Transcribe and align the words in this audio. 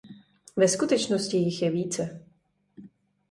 Ve 0.57 0.67
skutečnosti 0.67 1.37
jich 1.37 1.61
je 1.61 1.71
více. 1.71 2.25